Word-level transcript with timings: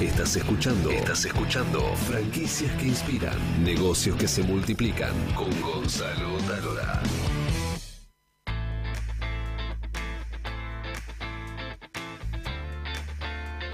Estás 0.00 0.34
escuchando. 0.34 0.90
Estás 0.90 1.26
escuchando. 1.26 1.94
Franquicias 1.94 2.74
que 2.76 2.86
inspiran. 2.86 3.36
Negocios 3.62 4.16
que 4.16 4.26
se 4.26 4.42
multiplican. 4.42 5.12
Con 5.34 5.50
Gonzalo 5.60 6.38
Talora. 6.48 7.02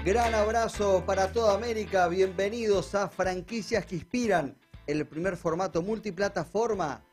Gran 0.03 0.35
abrazo 0.35 1.05
para 1.05 1.31
toda 1.31 1.55
América. 1.55 2.09
Bienvenidos 2.09 2.93
a 2.93 3.07
Franquicias 3.07 3.85
que 3.85 3.95
Inspiran, 3.95 4.57
el 4.85 5.07
primer 5.07 5.37
formato 5.37 5.81
multiplataforma 5.81 7.05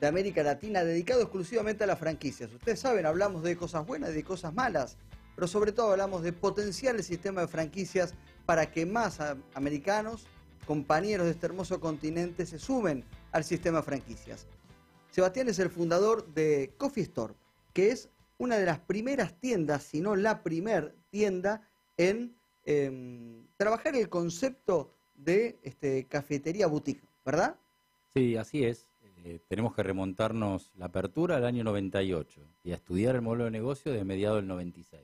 de 0.00 0.08
América 0.08 0.42
Latina 0.42 0.82
dedicado 0.82 1.22
exclusivamente 1.22 1.84
a 1.84 1.86
las 1.86 2.00
franquicias. 2.00 2.52
Ustedes 2.52 2.80
saben, 2.80 3.06
hablamos 3.06 3.44
de 3.44 3.56
cosas 3.56 3.86
buenas 3.86 4.10
y 4.10 4.14
de 4.14 4.24
cosas 4.24 4.52
malas, 4.52 4.96
pero 5.36 5.46
sobre 5.46 5.70
todo 5.70 5.92
hablamos 5.92 6.24
de 6.24 6.32
potenciar 6.32 6.96
el 6.96 7.04
sistema 7.04 7.42
de 7.42 7.48
franquicias 7.48 8.14
para 8.46 8.70
que 8.70 8.86
más 8.86 9.18
americanos, 9.54 10.26
compañeros 10.66 11.26
de 11.26 11.32
este 11.32 11.46
hermoso 11.46 11.80
continente, 11.80 12.46
se 12.46 12.58
sumen 12.58 13.04
al 13.32 13.44
sistema 13.44 13.82
franquicias. 13.82 14.46
Sebastián 15.10 15.48
es 15.48 15.58
el 15.58 15.70
fundador 15.70 16.32
de 16.32 16.72
Coffee 16.78 17.02
Store, 17.02 17.34
que 17.72 17.90
es 17.90 18.08
una 18.38 18.56
de 18.56 18.66
las 18.66 18.78
primeras 18.78 19.38
tiendas, 19.40 19.82
si 19.82 20.00
no 20.00 20.14
la 20.14 20.42
primer 20.42 20.94
tienda 21.10 21.68
en 21.96 22.34
em, 22.64 23.46
trabajar 23.56 23.96
el 23.96 24.08
concepto 24.08 24.92
de 25.16 25.58
este, 25.62 26.04
cafetería 26.04 26.66
boutique, 26.66 27.02
¿verdad? 27.24 27.56
Sí, 28.12 28.36
así 28.36 28.64
es. 28.64 28.86
Eh, 29.24 29.40
tenemos 29.48 29.74
que 29.74 29.82
remontarnos 29.82 30.70
la 30.76 30.86
apertura 30.86 31.36
al 31.36 31.46
año 31.46 31.64
98 31.64 32.40
y 32.64 32.72
a 32.72 32.74
estudiar 32.76 33.16
el 33.16 33.22
modelo 33.22 33.44
de 33.44 33.50
negocio 33.50 33.92
de 33.92 34.04
mediados 34.04 34.38
del 34.38 34.46
96. 34.48 35.02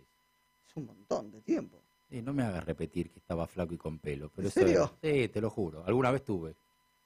Es 0.69 0.77
un 0.77 0.86
montón 0.86 1.30
de 1.33 1.41
tiempo. 1.41 1.72
No 2.21 2.34
me 2.34 2.43
hagas 2.43 2.65
repetir 2.65 3.11
que 3.11 3.21
estaba 3.21 3.47
flaco 3.47 3.73
y 3.73 3.79
con 3.79 3.98
pelo. 3.98 4.30
Pero 4.34 4.48
¿En 4.48 4.53
serio? 4.53 4.98
sí, 5.01 5.29
te 5.29 5.41
lo 5.41 5.48
juro. 5.48 5.84
Alguna 5.87 6.11
vez 6.11 6.25
tuve. 6.25 6.55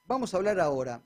Vamos 0.05 0.33
a 0.33 0.37
hablar 0.37 0.59
ahora. 0.59 1.01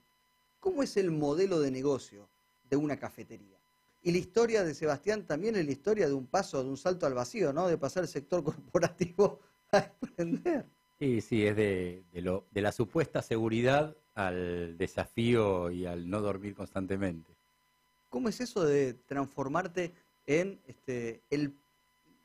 ¿Cómo 0.60 0.82
es 0.82 0.98
el 0.98 1.12
modelo 1.12 1.60
de 1.60 1.72
negocio 1.72 2.30
de 2.70 2.78
una 2.78 2.98
cafetería? 2.98 3.58
Y 4.04 4.12
la 4.12 4.18
historia 4.18 4.64
de 4.64 4.74
Sebastián 4.74 5.26
también 5.26 5.56
es 5.56 5.66
la 5.66 5.72
historia 5.72 6.08
de 6.08 6.14
un 6.14 6.26
paso, 6.26 6.64
de 6.64 6.70
un 6.70 6.78
salto 6.78 7.06
al 7.06 7.14
vacío, 7.14 7.54
¿no? 7.54 7.68
De 7.68 7.78
pasar 7.78 8.04
el 8.04 8.10
sector 8.10 8.44
corporativo 8.44 9.40
a 9.72 9.92
emprender. 10.02 10.66
Sí, 11.00 11.22
sí, 11.22 11.46
es 11.46 11.56
de, 11.56 12.04
lo, 12.14 12.46
de 12.52 12.62
la 12.62 12.72
supuesta 12.72 13.22
seguridad 13.22 13.96
al 14.14 14.78
desafío 14.78 15.72
y 15.72 15.86
al 15.86 16.10
no 16.10 16.22
dormir 16.22 16.54
constantemente. 16.54 17.36
¿Cómo 18.10 18.30
es 18.30 18.42
eso 18.42 18.64
de 18.66 18.94
transformarte 18.94 19.94
en 20.28 20.60
este, 20.68 21.24
el, 21.30 21.56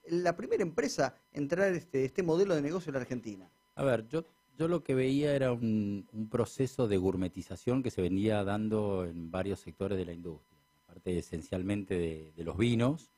la 0.08 0.36
primera 0.36 0.62
empresa 0.62 1.14
en 1.32 1.44
entrar 1.44 1.72
este, 1.72 2.04
este 2.04 2.22
modelo 2.22 2.54
de 2.54 2.62
negocio 2.62 2.90
en 2.90 2.94
la 2.94 3.00
Argentina? 3.00 3.50
A 3.74 3.84
ver, 3.84 4.08
yo, 4.08 4.24
yo 4.58 4.68
lo 4.68 4.82
que 4.82 4.94
veía 4.94 5.34
era 5.34 5.52
un, 5.52 6.06
un 6.12 6.28
proceso 6.28 6.88
de 6.88 6.96
gourmetización 6.96 7.82
que 7.82 7.90
se 7.90 8.02
venía 8.02 8.42
dando 8.44 9.04
en 9.04 9.30
varios 9.30 9.60
sectores 9.60 9.98
de 9.98 10.06
la 10.06 10.12
industria 10.12 10.56
esencialmente 11.04 11.96
de, 12.36 12.44
los 12.44 12.56
vinos 12.56 13.10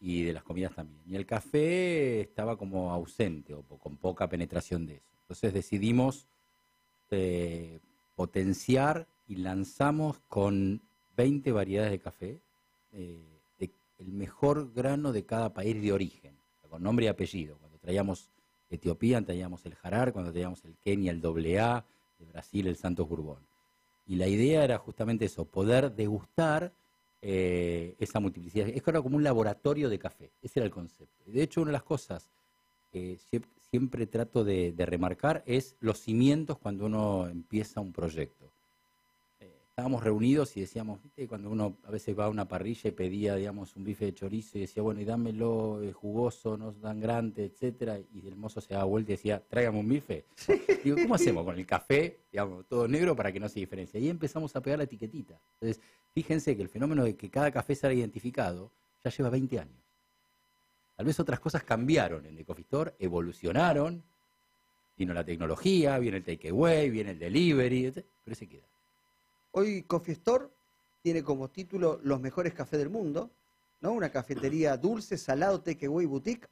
y 0.00 0.22
de 0.22 0.32
las 0.32 0.42
comidas 0.42 0.74
también. 0.74 1.00
Y 1.06 1.16
el 1.16 1.26
café 1.26 2.20
estaba 2.20 2.56
como 2.56 2.92
ausente 2.92 3.54
o 3.54 3.62
con 3.62 3.96
poca 3.96 4.28
penetración 4.28 4.86
de 4.86 4.96
eso. 4.96 5.12
Entonces 5.22 5.54
decidimos 5.54 6.26
eh, 7.10 7.78
potenciar 8.16 9.06
y 9.28 9.36
lanzamos 9.36 10.18
con 10.28 10.80
20 11.16 11.52
variedades 11.52 11.92
de 11.92 11.98
café, 11.98 12.40
eh, 12.92 13.18
el 13.98 14.12
mejor 14.12 14.72
grano 14.74 15.12
de 15.12 15.24
cada 15.24 15.54
país 15.54 15.80
de 15.80 15.92
origen, 15.92 16.31
nombre 16.82 17.06
y 17.06 17.08
apellido. 17.08 17.56
Cuando 17.58 17.78
traíamos 17.78 18.28
Etiopía, 18.70 19.20
traíamos 19.22 19.64
el 19.66 19.74
Jarar, 19.74 20.12
cuando 20.12 20.32
traíamos 20.32 20.64
el 20.64 20.74
Kenia, 20.84 21.12
el 21.12 21.18
AA, 21.24 21.84
de 22.18 22.26
Brasil, 22.32 22.66
el 22.66 22.76
Santos 22.76 23.08
Bourbon. 23.08 23.38
Y 24.06 24.16
la 24.16 24.26
idea 24.26 24.64
era 24.64 24.78
justamente 24.78 25.26
eso, 25.26 25.44
poder 25.44 25.92
degustar 25.94 26.72
eh, 27.20 27.94
esa 27.98 28.18
multiplicidad. 28.18 28.68
Es 28.68 28.82
como 28.82 29.16
un 29.16 29.22
laboratorio 29.22 29.88
de 29.88 29.98
café, 29.98 30.30
ese 30.42 30.60
era 30.60 30.66
el 30.66 30.72
concepto. 30.72 31.22
De 31.26 31.42
hecho, 31.42 31.60
una 31.60 31.68
de 31.68 31.74
las 31.74 31.84
cosas 31.84 32.30
que 32.92 33.18
siempre 33.70 34.06
trato 34.06 34.44
de, 34.44 34.74
remarcar 34.78 35.42
es 35.46 35.76
los 35.80 35.98
cimientos 35.98 36.58
cuando 36.58 36.86
uno 36.86 37.28
empieza 37.28 37.80
un 37.80 37.92
proyecto. 37.92 38.50
Estábamos 39.72 40.04
reunidos 40.04 40.56
y 40.56 40.60
decíamos, 40.60 41.02
¿viste? 41.02 41.26
cuando 41.26 41.50
uno 41.50 41.78
a 41.84 41.90
veces 41.90 42.16
va 42.16 42.26
a 42.26 42.28
una 42.28 42.46
parrilla 42.46 42.88
y 42.88 42.92
pedía, 42.92 43.36
digamos, 43.36 43.74
un 43.74 43.84
bife 43.84 44.04
de 44.04 44.14
chorizo 44.14 44.58
y 44.58 44.62
decía, 44.62 44.82
bueno, 44.82 45.00
y 45.00 45.04
dámelo 45.04 45.82
eh, 45.82 45.92
jugoso, 45.92 46.58
no 46.58 46.72
tan 46.72 47.00
grande, 47.00 47.46
etcétera, 47.46 47.98
y 47.98 48.26
el 48.26 48.36
mozo 48.36 48.60
se 48.60 48.74
daba 48.74 48.84
vuelta 48.84 49.12
y 49.12 49.16
decía, 49.16 49.42
tráigame 49.48 49.80
un 49.80 49.88
bife. 49.88 50.26
Digo, 50.84 50.96
¿cómo 51.00 51.14
hacemos 51.14 51.44
con 51.44 51.58
el 51.58 51.64
café, 51.64 52.18
digamos, 52.30 52.66
todo 52.66 52.86
negro 52.86 53.16
para 53.16 53.32
que 53.32 53.40
no 53.40 53.48
se 53.48 53.60
diferencie? 53.60 53.98
Y 53.98 54.10
empezamos 54.10 54.54
a 54.54 54.60
pegar 54.60 54.78
la 54.78 54.84
etiquetita. 54.84 55.40
Entonces, 55.54 55.80
Fíjense 56.14 56.56
que 56.56 56.62
el 56.62 56.68
fenómeno 56.68 57.04
de 57.04 57.16
que 57.16 57.30
cada 57.30 57.50
café 57.50 57.74
sea 57.74 57.92
identificado 57.92 58.70
ya 59.02 59.10
lleva 59.10 59.30
20 59.30 59.58
años. 59.58 59.82
Tal 60.96 61.06
vez 61.06 61.18
otras 61.18 61.40
cosas 61.40 61.64
cambiaron 61.64 62.26
en 62.26 62.38
Ecofistor, 62.38 62.94
evolucionaron, 62.98 64.02
vino 64.96 65.14
la 65.14 65.24
tecnología, 65.24 65.98
viene 65.98 66.18
el 66.18 66.24
takeaway, 66.24 66.90
viene 66.90 67.12
el 67.12 67.18
delivery, 67.18 67.92
pero 68.24 68.34
se 68.34 68.46
queda. 68.46 68.66
Hoy 69.52 69.82
Coffee 69.82 70.14
Store 70.14 70.46
tiene 71.02 71.22
como 71.22 71.48
título 71.48 72.00
Los 72.02 72.20
mejores 72.20 72.54
cafés 72.54 72.78
del 72.78 72.90
mundo, 72.90 73.30
¿no? 73.80 73.92
Una 73.92 74.10
cafetería 74.10 74.76
dulce, 74.76 75.18
salado, 75.18 75.60
takeaway, 75.60 76.06
boutique. 76.06 76.48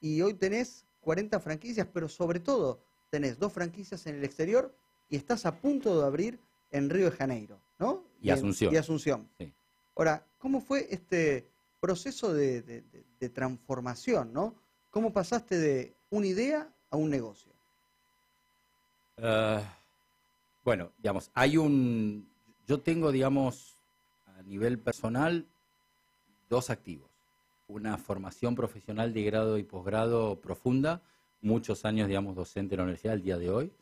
Y 0.00 0.20
hoy 0.20 0.34
tenés 0.34 0.84
40 1.02 1.38
franquicias, 1.40 1.86
pero 1.92 2.08
sobre 2.08 2.40
todo 2.40 2.80
tenés 3.10 3.38
dos 3.38 3.52
franquicias 3.52 4.06
en 4.06 4.16
el 4.16 4.24
exterior 4.24 4.74
y 5.08 5.16
estás 5.16 5.46
a 5.46 5.54
punto 5.60 6.00
de 6.00 6.06
abrir 6.06 6.40
en 6.72 6.90
Río 6.90 7.10
de 7.10 7.16
Janeiro, 7.16 7.60
¿no? 7.78 8.02
Y, 8.20 8.30
Asunción. 8.30 8.74
Y 8.74 8.76
Asunción. 8.76 9.28
Ahora, 9.94 10.26
¿cómo 10.38 10.60
fue 10.60 10.88
este 10.90 11.46
proceso 11.80 12.34
de, 12.34 12.82
transformación, 13.32 14.32
no? 14.32 14.54
¿Cómo 14.90 15.12
pasaste 15.12 15.58
de 15.58 15.94
una 16.10 16.26
idea 16.26 16.68
a 16.90 16.96
un 16.96 17.10
negocio? 17.10 17.52
Ah, 19.18 19.62
bueno, 20.64 20.92
digamos, 20.98 21.30
hay 21.34 21.56
un... 21.56 22.28
Yo 22.66 22.80
tengo, 22.80 23.12
digamos, 23.12 23.78
a 24.26 24.42
nivel 24.42 24.78
personal, 24.78 25.46
dos 26.48 26.70
activos. 26.70 27.10
Una 27.68 27.98
formación 27.98 28.54
profesional 28.54 29.12
de 29.12 29.22
grado 29.24 29.58
y 29.58 29.62
posgrado 29.62 30.40
profunda, 30.40 31.02
muchos 31.42 31.84
años, 31.84 32.08
digamos, 32.08 32.34
docente 32.34 32.74
en 32.74 32.78
la 32.78 32.84
universidad 32.84 33.14
al 33.14 33.22
día 33.22 33.38
de 33.38 33.50
hoy. 33.50 33.72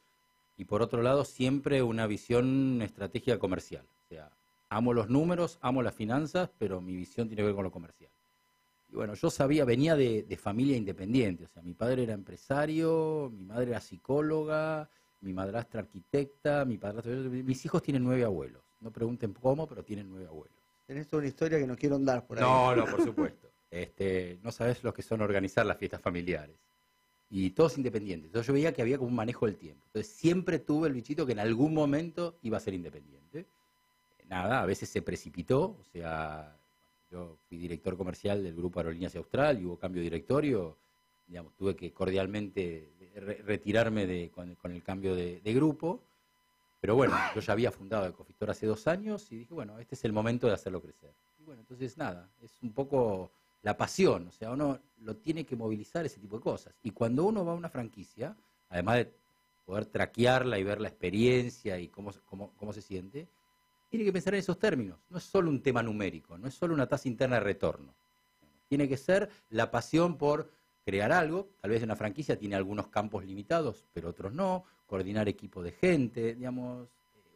Y 0.57 0.65
por 0.65 0.83
otro 0.83 1.03
lado, 1.03 1.25
siempre 1.25 1.83
una 1.83 2.07
visión 2.07 2.83
estratégica 2.83 3.39
comercial. 3.39 3.85
O 4.05 4.09
sea, 4.09 4.31
amo 4.69 4.93
los 4.93 5.09
números, 5.09 5.59
amo 5.61 5.83
las 5.83 5.95
finanzas, 5.95 6.51
pero 6.59 6.81
mi 6.81 6.97
visión 6.97 7.29
tiene 7.29 7.43
que 7.43 7.47
ver 7.47 7.55
con 7.55 7.65
lo 7.65 7.71
comercial. 7.71 8.11
Y 8.91 8.97
bueno, 8.97 9.15
yo 9.15 9.31
sabía, 9.31 9.65
venía 9.65 9.97
de, 9.97 10.39
familia 10.41 10.77
independiente, 10.77 11.45
o 11.45 11.49
sea, 11.49 11.63
mi 11.63 11.73
padre 11.73 12.03
era 12.03 12.13
empresario, 12.13 13.31
mi 13.33 13.45
madre 13.45 13.71
era 13.71 13.81
psicóloga, 13.81 14.91
mi 15.23 15.33
madrastra 15.33 15.81
arquitecta, 15.81 16.65
mi 16.65 16.79
padrastro... 16.79 17.13
Mis 17.13 17.65
hijos 17.65 17.83
tienen 17.83 18.05
nueve 18.05 18.25
abuelos. 18.25 18.63
No 18.81 18.91
pregunten 18.91 19.33
cómo, 19.33 19.67
pero 19.67 19.83
tienen 19.83 20.09
nueve 20.11 20.27
abuelos. 20.27 20.57
Tenés 20.87 21.09
toda 21.09 21.21
una 21.21 21.29
historia 21.29 21.59
que 21.59 21.67
no 21.67 21.77
quiero 21.77 21.97
andar 21.97 22.27
por 22.27 22.39
ahí. 22.39 22.45
No, 22.45 22.77
no, 22.77 22.85
por 22.85 23.03
supuesto. 23.03 23.49
Este, 23.71 24.39
no 24.43 24.53
sabes 24.53 24.85
lo 24.85 24.93
que 24.93 25.03
son 25.03 25.23
organizar 25.23 25.65
las 25.65 25.79
fiestas 25.79 26.01
familiares. 26.01 26.57
Y 27.31 27.51
todos 27.51 27.79
independientes. 27.79 28.27
Entonces 28.27 28.47
yo 28.47 28.53
veía 28.53 28.73
que 28.73 28.83
había 28.83 28.99
como 28.99 29.09
un 29.09 29.17
manejo 29.17 29.47
del 29.47 29.57
tiempo. 29.57 29.87
Entonces 29.87 30.13
siempre 30.13 30.59
tuve 30.59 30.89
el 30.89 30.95
bichito 30.95 31.25
que 31.25 31.33
en 31.33 31.39
algún 31.39 31.73
momento 31.73 32.37
iba 32.43 32.59
a 32.59 32.61
ser 32.61 32.75
independiente 32.75 33.23
nada, 34.33 34.63
a 34.63 34.67
veces 34.67 34.89
se 34.89 35.03
precipitó, 35.03 35.77
o 35.79 35.85
sea, 35.93 36.57
yo 37.11 37.37
fui 37.49 37.59
director 37.59 37.97
comercial 37.99 38.43
del 38.43 38.55
grupo 38.55 38.81
Aerolíneas 38.81 39.15
Austral 39.17 39.61
y 39.61 39.67
hubo 39.67 39.79
cambio 39.79 40.01
de 40.01 40.05
directorio, 40.05 40.79
digamos, 41.27 41.55
tuve 41.55 41.77
que 41.77 41.93
cordialmente 41.93 42.93
retirarme 43.15 44.07
de, 44.07 44.31
con, 44.31 44.57
el 44.73 44.83
cambio 44.83 45.15
de, 45.15 45.41
grupo, 45.55 46.03
pero 46.81 46.95
bueno, 46.97 47.17
yo 47.35 47.41
ya 47.41 47.53
había 47.53 47.71
fundado 47.71 48.07
Ecofistor 48.07 48.51
hace 48.51 48.67
dos 48.67 48.87
años 48.87 49.31
y 49.31 49.39
dije, 49.39 49.55
bueno, 49.55 49.79
este 49.79 49.95
es 49.95 50.05
el 50.05 50.13
momento 50.13 50.47
de 50.47 50.55
hacerlo 50.55 50.81
crecer. 50.81 51.13
Y 51.39 51.45
bueno, 51.45 51.61
entonces 51.61 51.97
nada, 51.97 52.29
es 52.43 52.61
un 52.63 52.73
poco 52.73 53.31
la 53.63 53.77
pasión, 53.77 54.29
o 54.29 54.33
sea, 54.33 54.51
uno 54.51 54.81
lo 55.03 55.17
tiene 55.17 55.45
que 55.45 55.55
movilizar 55.55 56.05
ese 56.05 56.21
tipo 56.21 56.37
de 56.37 56.43
cosas. 56.43 56.75
Y 56.83 56.91
cuando 56.91 57.25
uno 57.25 57.45
va 57.45 57.53
a 57.53 57.57
una 57.57 57.69
franquicia, 57.69 58.37
además 58.69 58.97
de 58.97 59.15
poder 59.65 59.87
traquearla 59.87 60.59
y 60.59 60.65
ver 60.65 60.81
la 60.81 60.89
experiencia 60.89 61.79
y 61.79 61.89
cómo, 61.89 62.13
cómo, 62.25 62.53
cómo 62.57 62.73
se 62.73 62.83
siente, 62.83 63.29
tiene 63.89 64.05
que 64.07 64.13
pensar 64.13 64.35
en 64.35 64.41
esos 64.41 64.59
términos. 64.59 64.99
No 65.11 65.19
es 65.19 65.25
solo 65.25 65.51
un 65.51 65.63
tema 65.63 65.83
numérico, 65.83 66.39
no 66.39 66.49
es 66.49 66.55
solo 66.55 66.75
una 66.75 66.87
tasa 66.87 67.09
interna 67.09 67.37
de 67.37 67.41
retorno. 67.41 67.95
Tiene 68.67 68.89
que 68.89 68.97
ser 68.97 69.29
la 69.51 69.71
pasión 69.71 70.17
por 70.17 70.51
crear 70.85 71.13
algo. 71.13 71.49
Tal 71.61 71.71
vez 71.71 71.83
una 71.83 71.97
franquicia 71.97 72.39
tiene 72.39 72.57
algunos 72.57 72.89
campos 72.89 73.25
limitados, 73.25 73.85
pero 73.93 74.11
otros 74.11 74.33
no. 74.33 74.65
Coordinar 74.87 75.29
equipo 75.29 75.63
de 75.63 75.73
gente, 75.73 76.35
digamos. 76.35 76.89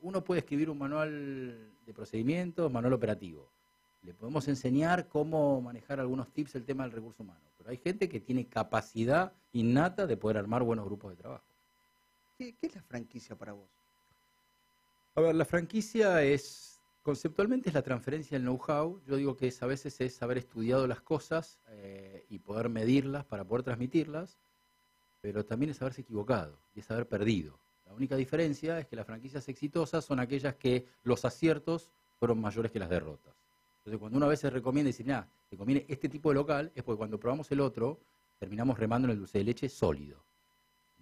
Uno 0.03 0.23
puede 0.23 0.41
escribir 0.41 0.71
un 0.71 0.79
manual 0.79 1.71
de 1.87 1.93
procedimientos, 1.95 2.71
manual 2.71 2.93
operativo. 2.93 3.49
Le 4.03 4.15
podemos 4.15 4.47
enseñar 4.47 5.09
cómo 5.09 5.61
manejar 5.61 5.99
algunos 5.99 6.33
tips 6.33 6.55
el 6.55 6.65
tema 6.65 6.85
del 6.85 6.93
recurso 6.93 7.23
humano, 7.23 7.41
pero 7.59 7.71
hay 7.71 7.79
gente 7.79 8.09
que 8.09 8.21
tiene 8.21 8.47
capacidad 8.47 9.33
innata 9.53 10.07
de 10.07 10.17
poder 10.17 10.37
armar 10.37 10.63
buenos 10.63 10.85
grupos 10.85 11.11
de 11.11 11.17
trabajo. 11.17 11.45
¿Qué, 12.39 12.55
qué 12.55 12.67
es 12.67 12.75
la 12.77 12.83
franquicia 12.83 13.35
para 13.35 13.55
vos? 13.55 13.69
A 15.17 15.23
ver, 15.23 15.35
la 15.35 15.47
franquicia 15.47 16.23
es, 16.23 16.76
conceptualmente 17.07 17.69
es 17.69 17.75
la 17.77 17.83
transferencia 17.83 18.37
del 18.37 18.49
know-how. 18.49 19.01
Yo 19.07 19.15
digo 19.15 19.37
que 19.37 19.55
a 19.61 19.67
veces 19.67 20.01
es 20.01 20.21
haber 20.25 20.39
estudiado 20.39 20.89
las 20.89 21.01
cosas 21.01 21.61
eh, 21.69 22.27
y 22.29 22.41
poder 22.41 22.69
medirlas 22.69 23.25
para 23.25 23.45
poder 23.45 23.63
transmitirlas, 23.63 24.41
pero 25.21 25.47
también 25.47 25.71
es 25.71 25.81
haberse 25.81 26.01
equivocado 26.01 26.59
y 26.75 26.81
es 26.81 26.91
haber 26.91 27.07
perdido. 27.07 27.61
La 27.87 27.95
única 27.95 28.17
diferencia 28.17 28.81
es 28.81 28.89
que 28.89 28.97
las 28.97 29.07
franquicias 29.07 29.49
exitosas 29.49 30.05
son 30.05 30.19
aquellas 30.19 30.57
que 30.57 30.85
los 31.05 31.25
aciertos 31.25 31.93
fueron 32.19 32.41
mayores 32.41 32.73
que 32.73 32.81
las 32.81 32.91
derrotas. 32.91 33.37
Entonces, 33.79 34.01
cuando 34.01 34.19
una 34.19 34.27
vez 34.27 34.41
se 34.41 34.51
recomienda 34.51 34.89
decir, 34.89 35.07
mira, 35.07 35.29
te 35.49 35.57
conviene 35.57 35.87
este 35.87 36.09
tipo 36.09 36.31
de 36.31 36.35
local, 36.35 36.73
es 36.75 36.83
porque 36.83 36.99
cuando 36.99 37.21
probamos 37.21 37.49
el 37.53 37.61
otro, 37.61 38.01
terminamos 38.41 38.81
remando 38.81 39.07
en 39.07 39.13
el 39.13 39.19
dulce 39.19 39.39
de 39.39 39.45
leche 39.45 39.69
sólido. 39.69 40.25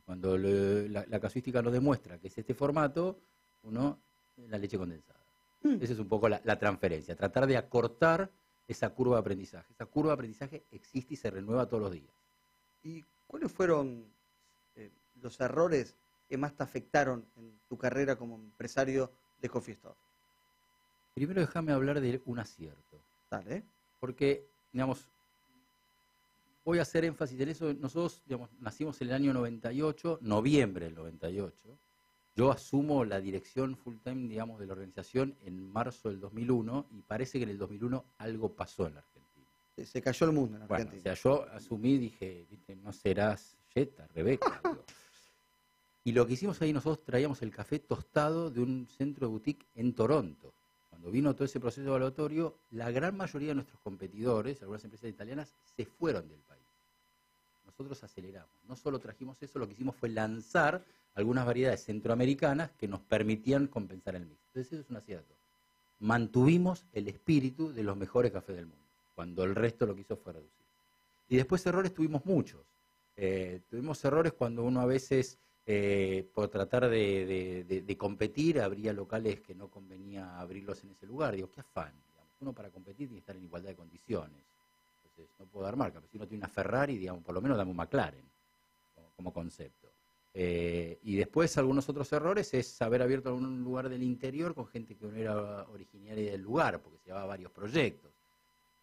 Cuando 0.04 0.36
la, 0.36 1.06
la 1.08 1.18
casuística 1.18 1.62
nos 1.62 1.72
demuestra 1.72 2.18
que 2.18 2.28
es 2.28 2.36
este 2.36 2.52
formato, 2.52 3.18
uno, 3.62 3.98
la 4.36 4.58
leche 4.58 4.76
condensada. 4.76 5.23
Mm. 5.64 5.82
Esa 5.82 5.92
es 5.94 5.98
un 5.98 6.08
poco 6.08 6.28
la, 6.28 6.40
la 6.44 6.58
transferencia, 6.58 7.16
tratar 7.16 7.46
de 7.46 7.56
acortar 7.56 8.30
esa 8.68 8.90
curva 8.90 9.16
de 9.16 9.20
aprendizaje. 9.20 9.72
Esa 9.72 9.86
curva 9.86 10.10
de 10.10 10.14
aprendizaje 10.14 10.64
existe 10.70 11.14
y 11.14 11.16
se 11.16 11.30
renueva 11.30 11.66
todos 11.66 11.82
los 11.82 11.92
días. 11.92 12.14
¿Y 12.82 13.04
cuáles 13.26 13.50
fueron 13.50 14.06
eh, 14.76 14.90
los 15.20 15.40
errores 15.40 15.96
que 16.28 16.36
más 16.36 16.54
te 16.54 16.62
afectaron 16.62 17.26
en 17.36 17.58
tu 17.68 17.76
carrera 17.76 18.16
como 18.16 18.36
empresario 18.36 19.10
de 19.40 19.48
Coffee 19.48 19.74
Store? 19.74 19.96
Primero 21.14 21.40
déjame 21.40 21.72
hablar 21.72 22.00
de 22.00 22.20
un 22.26 22.38
acierto. 22.38 23.00
Dale. 23.30 23.64
porque, 23.98 24.46
digamos, 24.72 25.08
voy 26.64 26.78
a 26.78 26.82
hacer 26.82 27.04
énfasis 27.04 27.40
en 27.40 27.48
eso. 27.48 27.74
Nosotros, 27.74 28.22
digamos, 28.26 28.50
nacimos 28.60 29.00
en 29.00 29.08
el 29.08 29.14
año 29.14 29.32
98, 29.32 30.18
noviembre 30.22 30.86
del 30.86 30.94
98. 30.94 31.78
Yo 32.36 32.50
asumo 32.50 33.04
la 33.04 33.20
dirección 33.20 33.76
full 33.76 33.96
time, 34.02 34.28
digamos, 34.28 34.58
de 34.58 34.66
la 34.66 34.72
organización 34.72 35.36
en 35.42 35.70
marzo 35.72 36.08
del 36.08 36.18
2001 36.20 36.86
y 36.90 37.02
parece 37.02 37.38
que 37.38 37.44
en 37.44 37.50
el 37.50 37.58
2001 37.58 38.04
algo 38.18 38.54
pasó 38.54 38.86
en 38.86 38.94
la 38.94 39.00
Argentina. 39.00 39.46
Se- 39.76 39.86
Se 39.86 40.02
cayó 40.02 40.26
el 40.26 40.32
mundo 40.32 40.56
en 40.58 40.66
Bueno, 40.66 40.90
o 40.96 41.00
sea, 41.00 41.14
yo 41.14 41.44
asumí, 41.50 41.96
dije, 41.98 42.46
viste, 42.50 42.74
no 42.76 42.92
serás 42.92 43.56
Jetta, 43.72 44.06
Rebeca. 44.14 44.60
Y 46.06 46.12
lo 46.12 46.26
que 46.26 46.34
hicimos 46.34 46.60
ahí, 46.60 46.70
nosotros 46.70 47.02
traíamos 47.06 47.40
el 47.40 47.50
café 47.50 47.78
tostado 47.78 48.50
de 48.50 48.60
un 48.60 48.86
centro 48.86 49.26
de 49.26 49.30
boutique 49.30 49.64
en 49.74 49.94
Toronto. 49.94 50.52
Cuando 50.90 51.10
vino 51.10 51.32
todo 51.34 51.46
ese 51.46 51.58
proceso 51.60 51.88
evaluatorio, 51.88 52.58
la 52.72 52.90
gran 52.90 53.16
mayoría 53.16 53.48
de 53.48 53.54
nuestros 53.54 53.80
competidores, 53.80 54.60
algunas 54.60 54.84
empresas 54.84 55.08
italianas, 55.08 55.54
se 55.74 55.86
fueron 55.86 56.28
del 56.28 56.40
país. 56.40 56.62
Nosotros 57.64 58.04
aceleramos. 58.04 58.50
No 58.68 58.76
solo 58.76 58.98
trajimos 58.98 59.42
eso, 59.42 59.58
lo 59.58 59.66
que 59.66 59.72
hicimos 59.72 59.96
fue 59.96 60.10
lanzar 60.10 60.84
algunas 61.14 61.46
variedades 61.46 61.84
centroamericanas 61.84 62.70
que 62.72 62.88
nos 62.88 63.00
permitían 63.00 63.66
compensar 63.68 64.16
el 64.16 64.26
mix. 64.26 64.40
Entonces 64.48 64.72
eso 64.72 64.82
es 64.82 64.90
un 64.90 64.96
acierto. 64.96 65.34
Mantuvimos 66.00 66.86
el 66.92 67.08
espíritu 67.08 67.72
de 67.72 67.82
los 67.82 67.96
mejores 67.96 68.32
cafés 68.32 68.56
del 68.56 68.66
mundo, 68.66 68.84
cuando 69.14 69.44
el 69.44 69.54
resto 69.54 69.86
lo 69.86 69.94
que 69.94 70.02
hizo 70.02 70.16
fue 70.16 70.32
reducir. 70.32 70.66
Y 71.28 71.36
después 71.36 71.64
errores 71.66 71.94
tuvimos 71.94 72.24
muchos. 72.26 72.60
Eh, 73.16 73.60
tuvimos 73.70 74.04
errores 74.04 74.32
cuando 74.32 74.64
uno 74.64 74.80
a 74.80 74.86
veces, 74.86 75.38
eh, 75.66 76.28
por 76.34 76.48
tratar 76.48 76.88
de, 76.88 77.24
de- 77.24 77.64
de- 77.64 77.82
de 77.82 77.96
competir, 77.96 78.60
abría 78.60 78.92
locales 78.92 79.40
que 79.40 79.54
no 79.54 79.68
convenía 79.68 80.38
abrirlos 80.38 80.82
en 80.84 80.90
ese 80.90 81.06
lugar. 81.06 81.34
Digo, 81.36 81.50
qué 81.50 81.60
afán. 81.60 81.92
digamos. 82.08 82.30
Uno 82.40 82.52
para 82.52 82.70
competir 82.70 83.06
tiene 83.08 83.14
que 83.14 83.20
estar 83.20 83.36
en 83.36 83.44
igualdad 83.44 83.70
de 83.70 83.76
condiciones. 83.76 84.42
Entonces, 85.04 85.34
no 85.38 85.46
puedo 85.46 85.64
dar 85.64 85.76
marca, 85.76 86.00
pero 86.00 86.10
si 86.10 86.16
uno 86.18 86.26
tiene 86.26 86.40
una 86.44 86.48
Ferrari, 86.48 86.98
digamos, 86.98 87.22
por 87.22 87.34
lo 87.34 87.40
menos 87.40 87.56
dame 87.56 87.70
un 87.70 87.76
McLaren 87.76 88.24
como, 88.94 89.10
como 89.16 89.32
concepto. 89.32 89.88
Eh, 90.36 90.98
y 91.04 91.14
después 91.14 91.56
algunos 91.58 91.88
otros 91.88 92.12
errores 92.12 92.52
es 92.54 92.82
haber 92.82 93.02
abierto 93.02 93.28
algún 93.28 93.62
lugar 93.62 93.88
del 93.88 94.02
interior 94.02 94.52
con 94.52 94.66
gente 94.66 94.96
que 94.96 95.06
no 95.06 95.14
era 95.14 95.62
originaria 95.68 96.32
del 96.32 96.42
lugar, 96.42 96.80
porque 96.82 96.98
se 96.98 97.06
llevaba 97.06 97.26
varios 97.26 97.52
proyectos. 97.52 98.10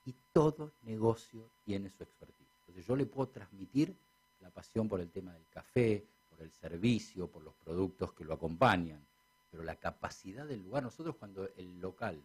Y 0.05 0.15
todo 0.31 0.71
negocio 0.83 1.49
tiene 1.65 1.89
su 1.89 2.03
expertise. 2.03 2.47
Entonces 2.61 2.87
yo 2.87 2.95
le 2.95 3.05
puedo 3.05 3.27
transmitir 3.27 3.93
la 4.39 4.49
pasión 4.49 4.87
por 4.87 5.01
el 5.01 5.09
tema 5.11 5.33
del 5.33 5.45
café, 5.53 6.03
por 6.29 6.41
el 6.41 6.51
servicio, 6.51 7.27
por 7.27 7.43
los 7.43 7.53
productos 7.55 8.13
que 8.13 8.23
lo 8.23 8.33
acompañan, 8.33 9.05
pero 9.51 9.63
la 9.63 9.75
capacidad 9.75 10.45
del 10.45 10.63
lugar, 10.63 10.83
nosotros 10.83 11.17
cuando 11.17 11.49
el 11.57 11.79
local 11.81 12.17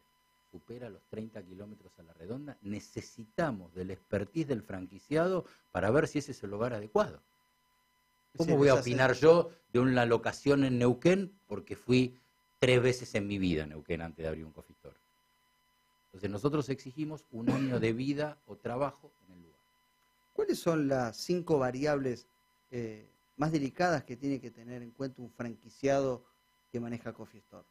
supera 0.52 0.88
los 0.88 1.02
30 1.11 1.43
kilómetros 1.43 1.93
a 1.99 2.05
la 2.05 2.12
redonda, 2.12 2.56
necesitamos 2.62 3.75
del 3.75 3.90
expertise 3.90 4.46
del 4.46 4.62
franquiciado 4.62 5.44
para 5.72 5.90
ver 5.90 6.06
si 6.06 6.20
ese 6.20 6.31
es 6.31 6.43
el 6.44 6.50
lugar 6.50 6.72
adecuado. 6.72 7.20
¿Cómo 8.37 8.50
Sí, 8.50 8.56
voy 8.56 8.69
a 8.69 8.73
hace- 8.75 8.81
opinar 8.83 9.15
yo 9.15 9.50
de 9.73 9.81
una 9.81 10.06
locación 10.06 10.65
en 10.65 10.79
Neuquén 10.79 11.38
porque 11.47 11.77
fui 11.77 12.19
tres 12.59 12.83
veces 12.83 13.15
en 13.15 13.27
mi 13.27 13.38
vida 13.38 13.65
a 13.65 13.67
Neuquén 13.67 14.03
antes 14.03 14.23
de 14.23 14.29
abrir 14.29 14.44
un 14.44 14.53
coffee 14.53 14.75
store? 14.75 14.97
Entonces 16.06 16.31
nosotros 16.31 16.69
exigimos 16.69 17.25
un 17.31 17.50
año 17.50 17.79
de 17.81 17.93
vida 17.93 18.38
o 18.47 18.56
trabajo 18.56 19.12
en 19.27 19.35
el 19.35 19.43
lugar. 19.43 19.59
¿Cuáles 20.33 20.59
son 20.59 20.88
las 20.88 21.17
cinco 21.17 21.59
variables 21.59 22.27
eh, 22.71 23.09
más 23.37 23.53
delicadas 23.53 24.05
que 24.05 24.17
tiene 24.17 24.41
que 24.41 24.50
tener 24.50 24.82
en 24.82 24.91
cuenta 24.93 25.21
un 25.23 25.31
franquiciado 25.31 26.25
que 26.73 26.81
maneja 26.81 27.12
Coffee 27.12 27.41
Store? 27.41 27.65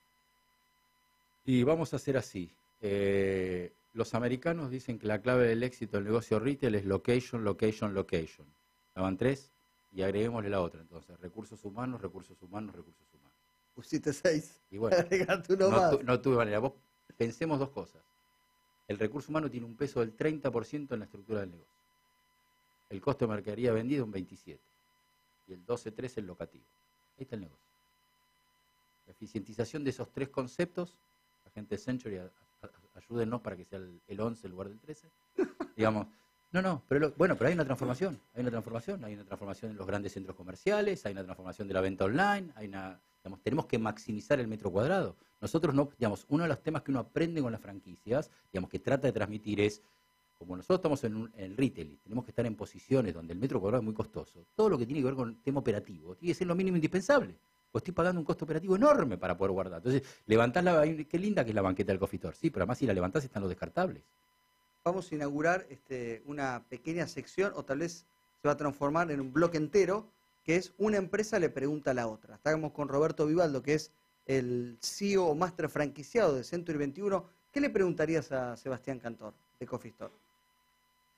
Y 1.45 1.63
vamos 1.63 1.93
a 1.93 1.95
hacer 1.97 2.17
así. 2.17 2.51
Eh, 2.81 3.73
los 3.93 4.13
americanos 4.13 4.69
dicen 4.69 4.99
que 4.99 5.07
la 5.07 5.21
clave 5.21 5.47
del 5.47 5.63
éxito 5.63 5.97
del 5.97 6.05
negocio 6.05 6.39
retail 6.39 6.75
es 6.75 6.85
location, 6.85 7.43
location, 7.43 7.93
location. 7.93 8.45
Daban 8.95 9.17
tres 9.17 9.51
y 9.95 10.03
agreguémosle 10.03 10.49
la 10.49 10.61
otra. 10.61 10.81
Entonces, 10.81 11.19
recursos 11.19 11.63
humanos, 11.63 12.01
recursos 12.01 12.39
humanos, 12.41 12.75
recursos 12.75 13.07
humanos. 13.13 13.33
Pusiste 13.73 14.13
seis. 14.13 14.59
Y 14.69 14.77
bueno, 14.77 14.97
no, 15.57 15.69
más. 15.71 15.91
tu- 15.91 16.03
no 16.03 16.19
tuve 16.21 16.35
manera. 16.35 16.59
Vos 16.59 16.73
pensemos 17.17 17.57
dos 17.59 17.69
cosas. 17.69 18.01
El 18.87 18.99
recurso 18.99 19.31
humano 19.31 19.49
tiene 19.49 19.65
un 19.65 19.75
peso 19.75 20.01
del 20.01 20.15
30% 20.15 20.91
en 20.93 20.99
la 20.99 21.05
estructura 21.05 21.39
del 21.39 21.51
negocio. 21.51 21.73
El 22.89 23.01
costo 23.01 23.25
de 23.25 23.33
mercadería 23.33 23.71
vendida 23.73 24.03
un 24.03 24.13
27%. 24.13 24.59
Y 25.47 25.53
el 25.53 25.65
12-13% 25.65 26.17
el 26.17 26.25
locativo. 26.27 26.63
Ahí 27.17 27.23
está 27.23 27.35
el 27.35 27.41
negocio. 27.41 27.65
La 29.07 29.11
eficientización 29.13 29.83
de 29.83 29.91
esos 29.91 30.11
tres 30.11 30.29
conceptos, 30.29 30.93
la 31.45 31.51
gente 31.51 31.75
de 31.75 31.79
Century, 31.81 32.17
a- 32.17 32.23
a- 32.63 32.69
ayúdennos 32.99 33.41
para 33.41 33.55
que 33.55 33.63
sea 33.65 33.79
el, 33.79 34.01
el 34.07 34.19
11 34.19 34.47
en 34.47 34.51
lugar 34.51 34.69
del 34.69 34.79
13. 34.79 35.07
Digamos, 35.75 36.07
no, 36.55 36.61
no, 36.61 36.83
pero 36.87 36.99
lo- 37.01 37.11
bueno, 37.11 37.35
pero 37.35 37.47
hay 37.49 37.53
una 37.53 37.65
transformación, 37.65 38.19
hay 38.33 38.41
una 38.41 38.51
transformación, 38.51 39.03
hay 39.05 39.13
una 39.13 39.25
transformación 39.25 39.71
en 39.71 39.77
los 39.77 39.85
grandes 39.87 40.13
centros 40.13 40.35
comerciales, 40.35 41.05
hay 41.05 41.11
una 41.13 41.23
transformación 41.23 41.67
de 41.67 41.73
la 41.73 41.81
venta 41.81 42.05
online, 42.05 42.51
hay 42.55 42.67
una, 42.67 42.99
digamos, 43.23 43.41
tenemos 43.43 43.65
que 43.65 43.77
maximizar 43.79 44.39
el 44.39 44.47
metro 44.47 44.71
cuadrado. 44.71 45.15
Nosotros 45.41 45.75
no, 45.75 45.89
digamos, 45.97 46.25
uno 46.29 46.43
de 46.43 46.49
los 46.49 46.61
temas 46.61 46.81
que 46.81 46.91
uno 46.91 46.99
aprende 47.01 47.41
con 47.41 47.51
las 47.51 47.61
franquicias, 47.61 48.29
digamos, 48.51 48.69
que 48.69 48.79
trata 48.79 49.07
de 49.07 49.13
transmitir 49.13 49.59
es, 49.61 49.81
como 50.37 50.55
nosotros 50.57 50.79
estamos 50.79 51.03
en, 51.03 51.15
un- 51.15 51.31
en 51.35 51.45
el 51.51 51.57
retail 51.57 51.97
tenemos 52.03 52.25
que 52.25 52.31
estar 52.31 52.45
en 52.45 52.55
posiciones 52.55 53.13
donde 53.13 53.33
el 53.33 53.39
metro 53.39 53.59
cuadrado 53.61 53.81
es 53.81 53.85
muy 53.85 53.93
costoso, 53.93 54.45
todo 54.55 54.69
lo 54.69 54.77
que 54.77 54.85
tiene 54.85 55.01
que 55.01 55.05
ver 55.05 55.15
con 55.15 55.29
el 55.29 55.41
tema 55.41 55.59
operativo 55.59 56.15
tiene 56.15 56.33
que 56.33 56.37
ser 56.37 56.47
lo 56.47 56.55
mínimo 56.55 56.77
indispensable. 56.77 57.35
Pues 57.71 57.81
estoy 57.81 57.93
pagando 57.93 58.19
un 58.21 58.25
costo 58.25 58.45
operativo 58.45 58.75
enorme 58.77 59.17
para 59.17 59.35
poder 59.37 59.51
guardar. 59.51 59.79
Entonces, 59.79 60.03
levantás 60.27 60.63
la, 60.63 60.81
qué 61.09 61.19
linda 61.19 61.43
que 61.43 61.49
es 61.51 61.55
la 61.55 61.61
banqueta 61.61 61.91
del 61.91 61.99
coffee 61.99 62.15
store. 62.17 62.33
Sí, 62.35 62.49
pero 62.49 62.63
además 62.63 62.77
si 62.77 62.85
la 62.87 62.93
levantás 62.93 63.25
están 63.25 63.41
los 63.41 63.49
descartables. 63.49 64.01
Vamos 64.85 65.11
a 65.11 65.15
inaugurar 65.15 65.65
este, 65.71 66.21
una 66.27 66.63
pequeña 66.69 67.07
sección 67.07 67.53
o 67.55 67.65
tal 67.65 67.79
vez 67.79 68.05
se 68.39 68.47
va 68.47 68.51
a 68.51 68.57
transformar 68.57 69.09
en 69.09 69.19
un 69.19 69.33
bloque 69.33 69.57
entero 69.57 70.05
que 70.43 70.57
es 70.57 70.75
una 70.77 70.97
empresa 70.97 71.39
le 71.39 71.49
pregunta 71.49 71.89
a 71.89 71.93
la 71.95 72.05
otra. 72.07 72.35
Estamos 72.35 72.71
con 72.71 72.87
Roberto 72.87 73.25
Vivaldo, 73.25 73.63
que 73.63 73.73
es 73.73 73.91
el 74.27 74.77
CEO 74.83 75.25
o 75.25 75.33
máster 75.33 75.69
franquiciado 75.69 76.35
de 76.35 76.43
Century 76.43 76.77
21. 76.77 77.25
¿Qué 77.51 77.61
le 77.61 77.71
preguntarías 77.71 78.31
a 78.31 78.55
Sebastián 78.57 78.99
Cantor 78.99 79.33
de 79.59 79.65
Coffee 79.65 79.89
Store? 79.89 80.13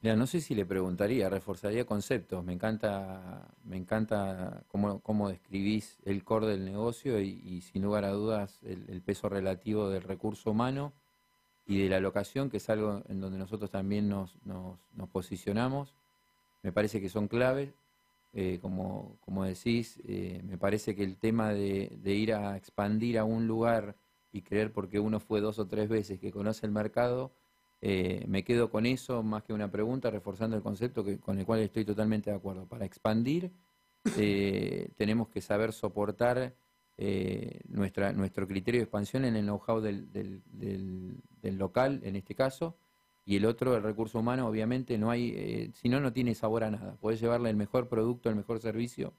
No 0.01 0.27
sé 0.27 0.39
si 0.39 0.55
le 0.55 0.65
preguntaría, 0.65 1.29
reforzaría 1.29 1.85
conceptos. 1.85 2.45
Me 2.45 2.53
encanta, 2.53 3.49
me 3.65 3.75
encanta 3.75 4.63
cómo, 4.69 5.01
cómo 5.01 5.27
describís 5.27 5.97
el 6.05 6.23
core 6.23 6.47
del 6.47 6.63
negocio 6.63 7.19
y, 7.19 7.59
sin 7.59 7.81
lugar 7.81 8.05
a 8.05 8.11
dudas 8.11 8.61
el 8.63 9.01
peso 9.01 9.27
relativo 9.27 9.89
del 9.89 10.03
recurso 10.03 10.51
humano 10.51 10.93
y 11.67 11.83
de 11.83 11.89
la 11.89 11.99
locación, 11.99 12.49
que 12.49 12.57
es 12.57 12.69
algo 12.69 13.03
en 13.09 13.19
donde 13.19 13.37
nosotros 13.37 13.69
también 13.69 14.07
nos, 14.07 14.33
nos, 14.45 15.09
posicionamos. 15.11 15.93
Me 16.63 16.71
parece 16.71 17.01
que 17.01 17.09
son 17.09 17.27
claves. 17.27 17.73
Eh, 18.33 18.59
como, 18.61 19.17
como 19.21 19.43
decís, 19.43 19.99
eh, 20.07 20.41
me 20.45 20.57
parece 20.57 20.95
que 20.95 21.03
el 21.03 21.17
tema 21.17 21.53
de, 21.53 21.89
ir 22.05 22.33
a 22.33 22.55
expandir 22.55 23.17
a 23.17 23.23
un 23.23 23.47
lugar 23.47 23.95
y 24.31 24.41
creer 24.41 24.71
porque 24.71 24.99
uno 24.99 25.19
fue 25.19 25.41
dos 25.41 25.59
o 25.59 25.67
tres 25.67 25.89
veces 25.89 26.19
que 26.19 26.31
conoce 26.31 26.65
el 26.65 26.71
mercado, 26.71 27.31
eh, 27.81 28.23
me 28.27 28.43
quedo 28.43 28.69
con 28.69 28.85
eso 28.85 29.23
más 29.23 29.43
que 29.43 29.53
una 29.53 29.71
pregunta, 29.71 30.09
reforzando 30.09 30.55
el 30.55 30.61
concepto 30.61 31.03
que, 31.03 31.17
con 31.19 31.39
el 31.39 31.45
cual 31.45 31.61
estoy 31.61 31.83
totalmente 31.83 32.29
de 32.29 32.35
acuerdo. 32.37 32.65
Para 32.65 32.85
expandir 32.85 33.51
tenemos 34.95 35.27
que 35.27 35.41
saber 35.41 35.73
soportar 35.73 36.53
eh, 36.97 37.61
nuestra, 37.69 38.11
nuestro 38.13 38.47
criterio 38.47 38.79
de 38.79 38.83
expansión 38.85 39.25
en 39.25 39.35
el 39.35 39.45
know-how 39.45 39.81
del, 39.81 40.11
del- 40.11 40.41
local, 41.57 42.01
en 42.03 42.15
este 42.15 42.35
caso, 42.35 42.75
y 43.25 43.37
el 43.37 43.45
otro, 43.45 43.75
el 43.75 43.83
recurso 43.83 44.19
humano, 44.19 44.47
obviamente 44.47 44.97
no 44.97 45.09
hay, 45.09 45.33
eh, 45.35 45.71
si 45.73 45.89
no, 45.89 45.99
no 45.99 46.11
tiene 46.11 46.35
sabor 46.35 46.63
a 46.63 46.71
nada. 46.71 46.95
Puedes 46.99 47.19
llevarle 47.21 47.49
el 47.49 47.55
mejor 47.55 47.87
producto, 47.87 48.29
el 48.29 48.35
mejor 48.35 48.59
servicio, 48.59 49.13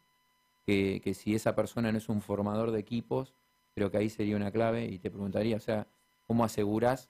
que, 0.67 1.01
que 1.03 1.15
si 1.15 1.35
esa 1.35 1.55
persona 1.55 1.91
no 1.91 1.99
es 1.99 2.09
un 2.09 2.21
formador 2.21 2.71
de 2.71 2.81
equipos, 2.81 3.33
creo 3.75 3.91
que 3.91 3.99
ahí 3.99 4.11
sería 4.11 4.37
una 4.37 4.51
clave 4.51 4.85
y 4.87 4.99
te 4.99 5.11
preguntaría, 5.11 5.57
o 5.57 5.61
sea, 5.61 5.87
¿cómo 6.27 6.45
asegurás 6.45 7.09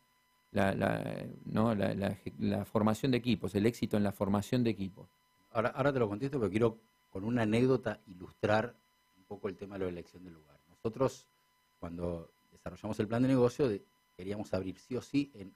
la, 0.53 0.75
la, 0.75 1.27
¿no? 1.47 1.75
la, 1.75 1.95
la 2.39 2.65
formación 2.65 3.11
de 3.13 3.19
equipos, 3.19 3.55
el 3.55 3.67
éxito 3.67 3.97
en 3.97 4.05
la 4.05 4.13
formación 4.13 4.63
de 4.65 4.71
equipos? 4.71 5.09
Ahora, 5.53 5.71
ahora 5.71 5.93
te 5.93 5.99
lo 5.99 6.09
contesto, 6.09 6.39
pero 6.39 6.51
quiero 6.51 6.79
con 7.11 7.25
una 7.25 7.43
anécdota 7.43 8.01
ilustrar 8.07 8.75
un 9.17 9.25
poco 9.25 9.49
el 9.49 9.57
tema 9.57 9.79
de 9.79 9.85
la 9.87 9.91
elección 9.91 10.25
del 10.25 10.35
lugar. 10.35 10.58
Nosotros, 10.83 11.27
cuando 11.81 12.31
desarrollamos 12.53 12.99
el 13.01 13.09
plan 13.09 13.23
de 13.23 13.29
negocio, 13.29 13.69
queríamos 14.17 14.55
abrir 14.55 14.79
sí 14.79 14.97
o 14.97 15.03
sí 15.03 15.31
en 15.35 15.53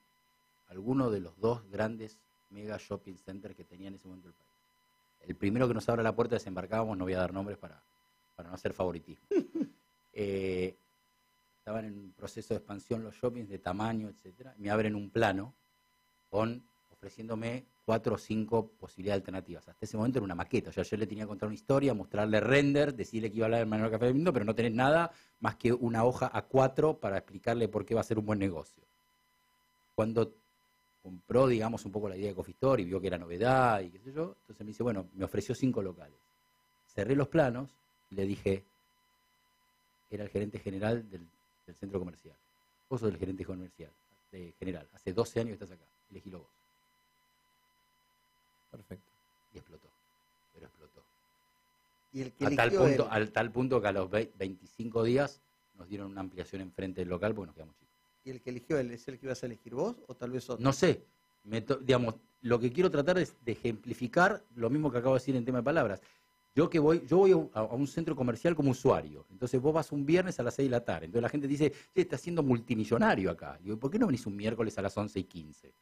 alguno 0.69 1.11
de 1.11 1.21
los 1.21 1.39
dos 1.39 1.69
grandes 1.71 2.19
mega 2.51 2.77
shopping 2.79 3.15
centers 3.17 3.55
que 3.55 3.65
tenía 3.65 3.89
en 3.89 3.95
ese 3.95 4.09
momento 4.09 4.29
el 4.29 4.35
país. 4.35 4.49
El 5.21 5.37
primero 5.37 5.69
que 5.69 5.75
nos 5.75 5.89
abra 5.89 6.03
la 6.03 6.15
puerta 6.15 6.35
desembarcábamos, 6.35 6.99
no 6.99 7.05
voy 7.05 7.15
a 7.15 7.19
dar 7.19 7.33
nombres 7.33 7.57
para, 7.57 7.81
para 8.35 8.49
no 8.49 8.55
hacer 8.55 8.73
favoritismo. 8.73 9.27
Eh, 10.15 10.77
estaban 11.57 11.87
en 11.87 11.99
un 11.99 12.13
proceso 12.13 12.53
de 12.53 12.59
expansión 12.59 13.03
los 13.03 13.15
shoppings 13.15 13.49
de 13.49 13.59
tamaño, 13.59 14.11
etcétera. 14.11 14.55
Me 14.59 14.69
abren 14.69 14.95
un 14.95 15.09
plano 15.09 15.55
con 16.29 16.63
ofreciéndome 16.93 17.65
cuatro 17.85 18.15
o 18.15 18.19
cinco 18.19 18.69
posibilidades 18.79 19.21
alternativas. 19.21 19.69
Hasta 19.69 19.85
ese 19.85 19.97
momento 19.97 20.19
era 20.19 20.25
una 20.25 20.35
maqueta, 20.35 20.71
o 20.71 20.73
sea, 20.73 20.85
yo 20.85 20.97
le 20.97 21.07
tenía 21.07 21.25
que 21.25 21.29
contar 21.29 21.49
una 21.49 21.55
historia, 21.55 21.95
mostrarle 21.95 22.41
render, 22.41 22.95
decirle 22.95 23.31
que 23.31 23.37
iba 23.37 23.45
a 23.45 23.49
hablar 23.49 23.61
del 23.61 23.69
manual 23.69 23.91
café 23.91 24.07
del 24.07 24.15
mundo, 24.15 24.33
pero 24.33 24.45
no 24.45 24.55
tener 24.55 24.73
nada 24.73 25.11
más 25.41 25.57
que 25.57 25.73
una 25.73 26.05
hoja 26.05 26.31
a 26.33 26.43
cuatro 26.43 26.99
para 26.99 27.19
explicarle 27.19 27.69
por 27.69 27.85
qué 27.85 27.95
va 27.95 28.01
a 28.01 28.05
ser 28.05 28.19
un 28.19 28.27
buen 28.27 28.39
negocio. 28.39 28.83
Cuando 29.95 30.33
compró, 31.03 31.49
digamos, 31.49 31.85
un 31.85 31.93
poco 31.93 32.09
la 32.09 32.17
idea 32.17 32.29
de 32.29 32.35
Coffee 32.35 32.53
Store 32.53 32.81
y 32.81 32.85
vio 32.85 33.01
que 33.01 33.09
era 33.09 33.19
novedad 33.19 33.81
y 33.81 33.91
qué 33.91 33.99
sé 33.99 34.13
yo, 34.13 34.37
entonces 34.43 34.61
me 34.61 34.67
dice, 34.67 34.83
bueno, 34.83 35.09
me 35.15 35.25
ofreció 35.25 35.55
cinco 35.55 35.83
locales. 35.83 36.17
Cerré 36.95 37.17
los 37.17 37.29
planos 37.29 37.71
y 38.11 38.15
le 38.15 38.27
dije, 38.27 38.65
era 40.11 40.25
el 40.25 40.31
gerente 40.31 40.59
general 40.59 41.09
del, 41.11 41.27
centro 41.75 41.99
comercial. 41.99 42.37
Vos 42.89 43.01
sos 43.01 43.11
el 43.11 43.19
gerente 43.19 43.45
comercial, 43.45 43.91
de 44.31 44.53
general. 44.59 44.87
Hace 44.93 45.13
12 45.13 45.41
años 45.41 45.53
estás 45.55 45.71
acá. 45.71 45.85
Elegilo 46.11 46.41
vos. 46.41 46.62
Perfecto. 48.73 49.07
Y 49.55 49.59
explotó. 49.59 49.87
Pero 50.55 50.67
explotó. 50.67 51.03
Y 52.13 52.23
el 52.23 52.33
que 52.33 52.47
A 52.47 52.51
tal, 52.57 52.71
punto, 52.73 53.09
al 53.11 53.31
tal 53.31 53.53
punto 53.53 53.81
que 53.81 53.87
a 53.89 53.93
los 53.93 54.11
vei- 54.11 54.31
25 54.37 55.05
días 55.05 55.41
nos 55.79 55.89
dieron 55.89 56.11
una 56.11 56.21
ampliación 56.21 56.61
enfrente 56.63 57.01
del 57.03 57.09
local 57.09 57.35
porque 57.35 57.47
nos 57.47 57.55
quedamos 57.55 57.77
chicos. 57.77 57.93
y 58.25 58.31
el 58.31 58.41
que 58.43 58.51
eligió 58.51 58.79
él, 58.79 58.91
¿es 58.91 59.07
el 59.09 59.19
que 59.19 59.27
ibas 59.27 59.43
a 59.43 59.47
elegir 59.47 59.75
vos 59.75 59.97
o 60.09 60.15
tal 60.15 60.31
vez 60.33 60.49
otro? 60.51 60.63
No 60.63 60.73
sé, 60.73 61.05
me 61.45 61.61
to- 61.63 61.77
digamos, 61.77 62.17
lo 62.43 62.59
que 62.59 62.73
quiero 62.73 62.91
tratar 62.91 63.19
es 63.19 63.35
de 63.45 63.53
ejemplificar 63.53 64.43
lo 64.57 64.69
mismo 64.69 64.91
que 64.91 64.99
acabo 64.99 65.15
de 65.15 65.21
decir 65.21 65.37
en 65.37 65.45
tema 65.45 65.59
de 65.59 65.65
palabras. 65.65 66.01
Yo 66.55 66.69
que 66.69 66.79
voy, 66.79 67.03
yo 67.07 67.17
voy 67.17 67.31
a 67.33 67.37
un, 67.37 67.51
a 67.55 67.63
un 67.63 67.87
centro 67.87 68.15
comercial 68.15 68.55
como 68.55 68.73
usuario. 68.73 69.25
Entonces 69.31 69.59
vos 69.61 69.73
vas 69.73 69.91
un 69.91 70.05
viernes 70.05 70.39
a 70.39 70.43
las 70.43 70.55
6 70.55 70.67
de 70.67 70.71
la 70.71 70.85
tarde. 70.85 71.07
Entonces 71.07 71.23
la 71.23 71.29
gente 71.31 71.49
dice, 71.49 71.71
che, 71.95 72.03
está 72.03 72.19
siendo 72.19 72.43
multimillonario 72.43 73.31
acá. 73.31 73.59
Digo, 73.63 73.79
¿por 73.79 73.91
qué 73.91 73.99
no 73.99 74.07
venís 74.07 74.27
un 74.27 74.37
miércoles 74.37 74.77
a 74.77 74.83
las 74.83 74.95
11 74.97 75.19
y 75.21 75.25
15? 75.25 75.73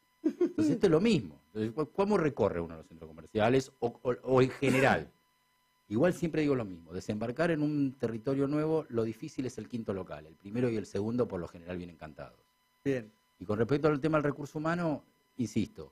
Entonces 0.51 0.75
esto 0.75 0.87
es 0.87 0.91
lo 0.91 1.01
mismo. 1.01 1.39
Entonces, 1.47 1.71
¿cu- 1.73 1.89
¿cómo 1.91 2.17
recorre 2.17 2.59
uno 2.61 2.75
los 2.77 2.87
centros 2.87 3.07
comerciales 3.09 3.71
o, 3.79 3.87
o- 4.03 4.15
o 4.23 4.41
en 4.41 4.49
general? 4.51 5.09
Igual 5.89 6.13
siempre 6.13 6.41
digo 6.41 6.55
lo 6.55 6.63
mismo. 6.65 6.93
Desembarcar 6.93 7.51
en 7.51 7.61
un 7.61 7.93
territorio 7.99 8.47
nuevo, 8.47 8.85
lo 8.89 9.03
difícil 9.03 9.45
es 9.45 9.57
el 9.57 9.67
quinto 9.67 9.93
local. 9.93 10.25
El 10.25 10.35
primero 10.35 10.69
y 10.69 10.77
el 10.77 10.85
segundo 10.85 11.27
por 11.27 11.39
lo 11.39 11.47
general 11.47 11.77
vienen 11.77 11.95
encantados. 11.95 12.39
Bien. 12.83 13.11
Y 13.39 13.45
con 13.45 13.57
respecto 13.57 13.87
al 13.87 13.99
tema 13.99 14.17
del 14.17 14.23
recurso 14.25 14.59
humano, 14.59 15.03
insisto, 15.37 15.91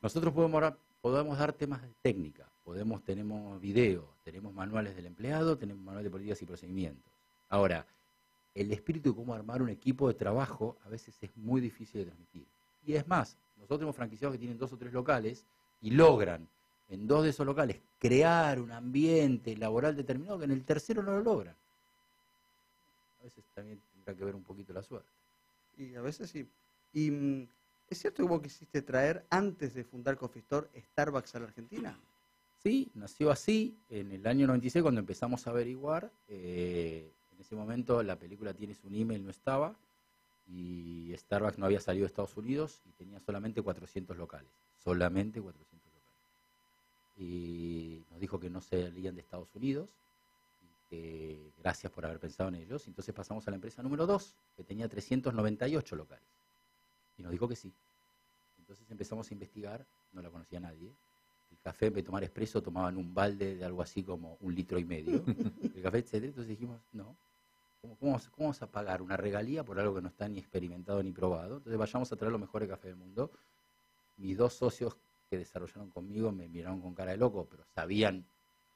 nosotros 0.00 0.32
podemos, 0.32 0.72
podemos 1.00 1.38
dar 1.38 1.52
temas 1.52 1.82
de 1.82 1.88
técnica, 2.02 2.48
podemos, 2.64 3.02
tenemos 3.04 3.60
videos, 3.60 4.04
tenemos 4.24 4.54
manuales 4.54 4.94
del 4.96 5.06
empleado, 5.06 5.58
tenemos 5.58 5.82
manuales 5.82 6.04
de 6.04 6.10
políticas 6.10 6.40
y 6.40 6.46
procedimientos. 6.46 7.12
Ahora, 7.48 7.84
el 8.54 8.70
espíritu 8.72 9.10
de 9.10 9.16
cómo 9.16 9.34
armar 9.34 9.60
un 9.60 9.68
equipo 9.70 10.08
de 10.08 10.14
trabajo 10.14 10.76
a 10.84 10.88
veces 10.88 11.16
es 11.20 11.36
muy 11.36 11.60
difícil 11.60 12.00
de 12.00 12.06
transmitir. 12.06 12.46
Y 12.86 12.94
es 12.94 13.06
más, 13.08 13.36
nosotros 13.62 13.78
tenemos 13.78 13.96
franquiciados 13.96 14.34
que 14.34 14.40
tienen 14.40 14.58
dos 14.58 14.72
o 14.72 14.76
tres 14.76 14.92
locales 14.92 15.46
y 15.80 15.92
logran 15.92 16.48
en 16.88 17.06
dos 17.06 17.22
de 17.22 17.30
esos 17.30 17.46
locales 17.46 17.80
crear 17.98 18.60
un 18.60 18.72
ambiente 18.72 19.56
laboral 19.56 19.94
determinado 19.94 20.36
que 20.38 20.46
en 20.46 20.50
el 20.50 20.64
tercero 20.64 21.00
no 21.00 21.12
lo 21.12 21.20
logran. 21.20 21.54
A 23.20 23.24
veces 23.24 23.44
también 23.54 23.80
tendrá 23.94 24.14
que 24.16 24.24
ver 24.24 24.34
un 24.34 24.42
poquito 24.42 24.72
la 24.72 24.82
suerte. 24.82 25.08
Y 25.78 25.94
a 25.94 26.02
veces 26.02 26.28
sí. 26.28 26.44
Y 26.92 27.10
mm, 27.12 27.46
es 27.88 27.98
cierto 28.00 28.24
que 28.24 28.28
vos 28.28 28.42
quisiste 28.42 28.82
traer, 28.82 29.24
antes 29.30 29.74
de 29.74 29.84
fundar 29.84 30.16
Coffee 30.16 30.40
Store, 30.40 30.66
Starbucks 30.76 31.36
a 31.36 31.38
la 31.38 31.44
Argentina. 31.46 31.96
Sí, 32.64 32.90
nació 32.94 33.30
así 33.30 33.76
en 33.90 34.10
el 34.10 34.26
año 34.26 34.48
96 34.48 34.82
cuando 34.82 35.00
empezamos 35.00 35.46
a 35.46 35.50
averiguar. 35.50 36.10
eh, 36.28 37.12
en 37.32 37.40
ese 37.40 37.54
momento 37.54 38.02
la 38.02 38.16
película 38.16 38.52
Tienes 38.54 38.82
un 38.84 38.94
email 38.94 39.24
no 39.24 39.30
estaba 39.30 39.76
y 40.48 41.14
Starbucks 41.16 41.58
no 41.58 41.66
había 41.66 41.80
salido 41.80 42.04
de 42.04 42.08
Estados 42.08 42.36
Unidos 42.36 42.82
y 42.86 42.90
tenía 42.92 43.20
solamente 43.20 43.62
400 43.62 44.16
locales. 44.16 44.50
Solamente 44.82 45.40
400 45.40 45.92
locales. 45.92 46.12
Y 47.18 48.02
nos 48.10 48.20
dijo 48.20 48.40
que 48.40 48.50
no 48.50 48.60
salían 48.60 49.14
de 49.14 49.20
Estados 49.20 49.54
Unidos 49.54 49.88
y 50.62 50.90
que 50.90 51.52
gracias 51.58 51.92
por 51.92 52.04
haber 52.04 52.18
pensado 52.18 52.48
en 52.48 52.56
ellos. 52.56 52.86
Entonces 52.86 53.14
pasamos 53.14 53.46
a 53.46 53.50
la 53.50 53.56
empresa 53.56 53.82
número 53.82 54.06
2 54.06 54.34
que 54.56 54.64
tenía 54.64 54.88
398 54.88 55.96
locales 55.96 56.24
y 57.18 57.22
nos 57.22 57.32
dijo 57.32 57.48
que 57.48 57.56
sí. 57.56 57.72
Entonces 58.58 58.90
empezamos 58.90 59.30
a 59.30 59.34
investigar, 59.34 59.84
no 60.12 60.22
la 60.22 60.30
conocía 60.30 60.60
nadie. 60.60 60.90
El 61.50 61.58
café, 61.62 61.86
en 61.86 61.94
vez 61.94 62.04
de 62.04 62.06
tomar 62.06 62.24
expreso, 62.24 62.62
tomaban 62.62 62.96
un 62.96 63.12
balde 63.14 63.56
de 63.56 63.64
algo 63.64 63.82
así 63.82 64.02
como 64.02 64.38
un 64.40 64.54
litro 64.54 64.78
y 64.78 64.84
medio. 64.84 65.22
el 65.74 65.82
café, 65.82 65.98
etcétera. 65.98 66.26
Entonces 66.28 66.48
dijimos, 66.48 66.80
no. 66.92 67.14
¿Cómo, 67.82 67.96
cómo 67.98 68.20
vamos 68.38 68.62
a 68.62 68.70
pagar 68.70 69.02
una 69.02 69.16
regalía 69.16 69.64
por 69.64 69.80
algo 69.80 69.96
que 69.96 70.02
no 70.02 70.08
está 70.08 70.28
ni 70.28 70.38
experimentado 70.38 71.02
ni 71.02 71.10
probado? 71.10 71.56
Entonces 71.56 71.76
vayamos 71.76 72.12
a 72.12 72.16
traer 72.16 72.30
los 72.30 72.40
mejores 72.40 72.68
café 72.68 72.86
del 72.88 72.96
mundo. 72.96 73.32
Mis 74.18 74.36
dos 74.36 74.52
socios 74.52 74.96
que 75.28 75.36
desarrollaron 75.36 75.90
conmigo 75.90 76.30
me 76.30 76.48
miraron 76.48 76.80
con 76.80 76.94
cara 76.94 77.10
de 77.10 77.16
loco, 77.16 77.48
pero 77.50 77.64
sabían, 77.64 78.24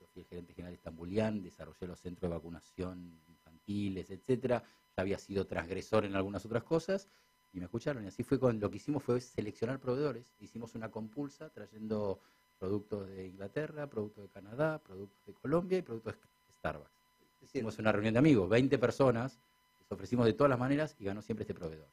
yo 0.01 0.07
fui 0.09 0.23
el 0.23 0.29
gerente 0.29 0.55
general 0.55 0.73
de 0.73 0.77
Estambulián, 0.79 1.41
desarrollé 1.41 1.87
los 1.87 2.01
centros 2.01 2.29
de 2.29 2.37
vacunación 2.37 3.23
infantiles, 3.29 4.11
etcétera. 4.11 4.65
Ya 4.97 5.03
había 5.03 5.19
sido 5.19 5.47
transgresor 5.47 6.05
en 6.05 6.17
algunas 6.17 6.45
otras 6.45 6.65
cosas 6.65 7.07
y 7.53 7.61
me 7.61 7.67
escucharon. 7.67 8.03
Y 8.03 8.09
así 8.09 8.25
fue 8.25 8.41
con 8.41 8.59
lo 8.59 8.69
que 8.71 8.79
hicimos 8.79 9.05
fue 9.05 9.21
seleccionar 9.21 9.79
proveedores. 9.79 10.35
Hicimos 10.41 10.75
una 10.75 10.91
compulsa 10.91 11.49
trayendo 11.51 12.19
productos 12.59 13.07
de 13.07 13.29
Inglaterra, 13.29 13.89
productos 13.89 14.25
de 14.25 14.31
Canadá, 14.31 14.83
productos 14.83 15.25
de 15.27 15.33
Colombia 15.33 15.79
y 15.79 15.83
productos 15.83 16.15
de 16.15 16.53
Starbucks. 16.55 16.96
Hicimos 17.43 17.79
una 17.79 17.93
reunión 17.93 18.15
de 18.15 18.19
amigos, 18.19 18.49
20 18.49 18.79
personas, 18.79 19.39
les 19.81 19.93
ofrecimos 19.93 20.27
de 20.27 20.33
todas 20.33 20.51
las 20.51 20.59
maneras 20.59 20.97
y 20.99 21.05
ganó 21.05 21.23
siempre 21.23 21.45
este 21.45 21.55
proveedor. 21.55 21.89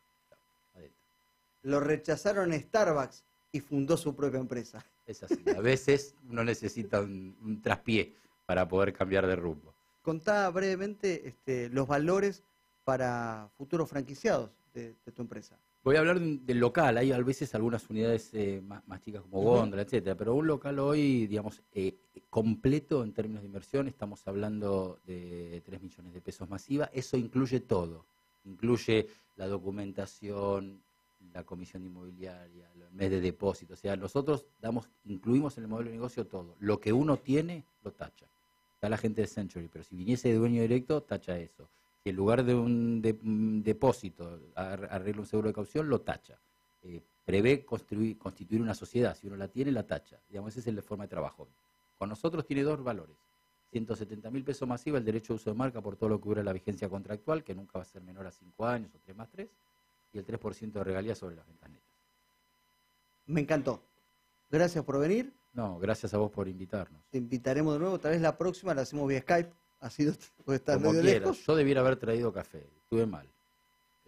Adentro. 0.76 1.00
lo 1.64 1.80
rechazaron 1.80 2.54
Starbucks 2.54 3.24
y 3.52 3.60
fundó 3.60 3.98
su 3.98 4.16
propia 4.16 4.40
empresa. 4.40 4.84
Es 5.06 5.24
así. 5.24 5.44
A 5.56 5.62
veces 5.62 6.16
uno 6.30 6.44
necesita 6.44 7.02
un, 7.02 7.38
un 7.42 7.62
traspié 7.62 8.16
para 8.46 8.68
poder 8.68 8.94
cambiar 8.94 9.28
de 9.28 9.36
rumbo. 9.36 9.74
Contá 10.02 10.50
brevemente 10.50 11.28
este, 11.28 11.70
los 11.70 11.88
valores 11.88 12.44
para 12.84 13.50
futuros 13.58 13.90
franquiciados 13.90 14.50
de, 14.74 14.96
de 15.06 15.12
tu 15.12 15.22
empresa. 15.22 15.58
Voy 15.84 15.98
a 15.98 16.00
hablar 16.00 16.22
del 16.22 16.60
local, 16.60 16.98
hay 16.98 17.12
a 17.12 17.20
veces 17.20 17.54
algunas 17.56 17.90
unidades 17.90 18.34
eh, 18.34 18.62
más, 18.66 18.88
más 18.88 19.02
chicas 19.02 19.22
como 19.22 19.40
Ujú. 19.40 19.50
Góndola, 19.50 19.82
etcétera, 19.82 20.16
pero 20.16 20.34
un 20.34 20.48
local 20.48 20.80
hoy, 20.80 21.28
digamos, 21.28 21.62
eh, 21.74 21.98
completo 22.30 23.04
en 23.04 23.12
términos 23.12 23.42
de 23.42 23.48
inversión, 23.48 23.90
estamos 23.90 24.26
hablando 24.26 25.02
de 25.06 25.62
3 25.66 25.82
millones 25.82 26.14
de 26.14 26.22
pesos 26.22 26.50
masiva, 26.50 26.90
eso 26.94 27.18
incluye 27.18 27.60
todo, 27.60 28.06
incluye 28.46 29.08
la 29.36 29.48
documentación, 29.48 30.82
la 31.34 31.44
comisión 31.44 31.84
inmobiliaria, 31.84 32.72
el 32.72 32.90
mes 32.94 33.12
de 33.12 33.20
depósito, 33.20 33.74
o 33.74 33.78
sea, 33.78 33.98
nosotros 33.98 34.46
damos, 34.62 34.90
incluimos 35.04 35.58
en 35.58 35.66
el 35.66 35.70
modelo 35.70 35.90
de 35.90 35.98
negocio 35.98 36.26
todo, 36.26 36.56
lo 36.60 36.80
que 36.80 36.94
uno 36.94 37.18
tiene, 37.18 37.66
lo 37.84 37.92
tacha. 37.92 38.28
Está 38.76 38.88
la 38.88 38.98
gente 38.98 39.20
de 39.20 39.28
Century, 39.28 39.68
pero 39.68 39.84
si 39.84 39.98
viniese 39.98 40.30
de 40.30 40.36
dueño 40.36 40.62
directo, 40.62 41.04
tacha 41.04 41.38
eso. 41.38 41.70
Si 42.04 42.10
en 42.10 42.16
lugar 42.18 42.44
de 42.44 42.54
un 42.54 43.02
de- 43.02 43.18
un 43.24 43.64
depósito 43.64 44.40
ar- 44.56 44.90
arregla 44.92 45.22
un 45.22 45.28
seguro 45.28 45.48
de 45.48 45.54
caución, 45.54 45.88
lo 45.88 46.02
tacha. 46.02 46.38
Eh, 46.84 47.02
prevé 47.26 47.64
construir, 47.64 48.18
constituir 48.18 48.62
una 48.62 48.74
sociedad. 48.74 49.16
Si 49.16 49.28
uno 49.28 49.38
la 49.38 49.48
tiene, 49.48 49.72
la 49.72 49.84
tacha. 49.88 50.20
Digamos, 50.28 50.56
esa 50.58 50.70
es 50.70 50.76
la 50.76 50.82
forma 50.82 51.06
de 51.06 51.10
trabajo. 51.10 51.48
Con 51.98 52.10
nosotros 52.10 52.46
tiene 52.46 52.64
dos 52.64 52.84
valores. 52.84 53.16
170 53.72 54.30
mil 54.30 54.44
pesos 54.44 54.68
masiva 54.68 54.98
el 54.98 55.06
derecho 55.06 55.34
de 55.34 55.38
uso 55.38 55.50
de 55.50 55.56
marca 55.56 55.82
por 55.82 55.96
todo 55.96 56.10
lo 56.10 56.18
que 56.18 56.24
cubre 56.24 56.44
la 56.44 56.52
vigencia 56.54 56.90
contractual, 56.90 57.42
que 57.44 57.56
nunca 57.56 57.80
va 57.80 57.84
a 57.84 57.86
ser 57.86 58.02
menor 58.04 58.28
a 58.28 58.32
5 58.32 58.66
años 58.68 58.94
o 58.94 59.00
3 59.00 59.16
más 59.16 59.30
3, 59.30 59.48
y 60.12 60.18
el 60.20 60.26
3% 60.26 60.80
de 60.80 60.84
regalía 60.84 61.16
sobre 61.16 61.38
las 61.38 61.48
ventas 61.48 61.70
netas. 61.70 61.88
Me 63.28 63.40
encantó. 63.42 63.82
Gracias 64.52 64.84
por 64.84 65.00
venir. 65.00 65.32
No, 65.54 65.80
gracias 65.80 66.14
a 66.14 66.18
vos 66.18 66.30
por 66.30 66.48
invitarnos. 66.50 67.02
Te 67.10 67.18
invitaremos 67.18 67.74
de 67.74 67.80
nuevo. 67.80 67.98
Tal 67.98 68.12
vez 68.12 68.22
la 68.22 68.38
próxima 68.38 68.74
la 68.76 68.82
hacemos 68.82 69.08
vía 69.08 69.22
Skype. 69.22 69.50
Ha 69.84 69.90
sido, 69.90 70.14
porque 70.46 70.56
estás 70.56 70.78
Como 70.78 70.90
medio 70.92 71.02
quieras. 71.04 71.22
lejos. 71.22 71.46
Yo 71.46 71.56
debiera 71.56 71.82
haber 71.82 71.96
traído 71.98 72.32
café. 72.32 72.66
Estuve 72.84 73.06
mal. 73.06 73.28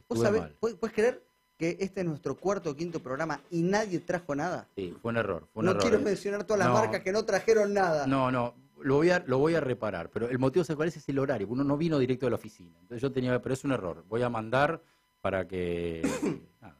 ¿Vos 0.07 0.17
Estuve 0.19 0.27
sabés- 0.27 0.41
mal. 0.41 0.55
¿Puedes 0.59 0.77
puedes 0.77 0.95
creer 0.95 1.21
que 1.57 1.77
este 1.79 2.01
es 2.01 2.05
nuestro 2.05 2.35
cuarto 2.35 2.69
o 2.71 2.75
quinto 2.75 2.99
programa 3.01 3.41
y 3.51 3.61
nadie 3.61 3.99
trajo 3.99 4.35
nada? 4.35 4.67
Sí, 4.75 4.95
fue 5.01 5.11
un 5.11 5.17
error. 5.17 5.47
Fue 5.53 5.61
un 5.61 5.65
no 5.65 5.71
error. 5.71 5.81
quiero 5.83 5.99
mencionar 5.99 6.43
todas 6.45 6.59
las 6.59 6.67
No. 6.69 6.73
marcas 6.75 7.01
que 7.01 7.11
no 7.11 7.23
trajeron 7.25 7.73
nada. 7.73 8.05
No, 8.07 8.31
no, 8.31 8.55
lo 8.81 8.95
voy 8.95 9.09
a, 9.09 9.23
lo 9.27 9.37
voy 9.39 9.55
a 9.55 9.59
reparar, 9.61 10.09
pero 10.09 10.29
el 10.29 10.37
motivo 10.39 10.63
¿sabes 10.63 10.75
cuál 10.77 10.87
es? 10.89 11.09
El 11.09 11.19
horario. 11.19 11.47
Uno 11.49 11.63
no 11.63 11.75
vino 11.77 11.97
directo 11.99 12.25
de 12.25 12.29
la 12.31 12.35
oficina. 12.35 12.77
Entonces 12.81 13.01
yo 13.01 13.11
tenía, 13.11 13.41
pero 13.41 13.53
es 13.53 13.63
un 13.63 13.71
error. 13.71 14.03
Voy 14.07 14.21
a 14.21 14.29
mandar 14.29 14.81
para 15.21 15.47
que, 15.47 16.01
nada, 16.61 16.77